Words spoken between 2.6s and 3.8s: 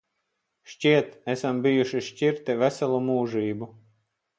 veselu mūžību.